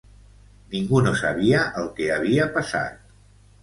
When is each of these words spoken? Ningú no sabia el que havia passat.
Ningú 0.71 1.03
no 1.09 1.13
sabia 1.21 1.63
el 1.85 1.93
que 2.01 2.11
havia 2.19 2.53
passat. 2.61 3.19